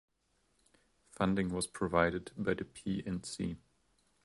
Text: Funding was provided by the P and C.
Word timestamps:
Funding 1.11 1.49
was 1.51 1.67
provided 1.67 2.31
by 2.35 2.55
the 2.55 2.65
P 2.65 3.03
and 3.05 3.23
C. 3.23 3.57